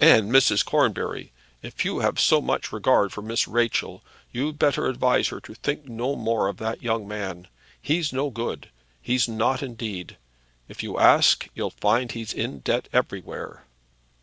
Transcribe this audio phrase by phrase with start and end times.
[0.00, 0.64] "And Mrs.
[0.64, 4.02] Cornbury, if you have so much regard for Miss Rachel,
[4.32, 7.46] you'd better advise her to think no more of that young man.
[7.82, 8.70] He's no good;
[9.02, 10.16] he's not indeed.
[10.66, 13.66] If you ask, you'll find he's in debt everywhere."